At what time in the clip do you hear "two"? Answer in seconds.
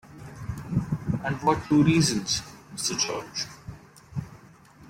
1.67-1.83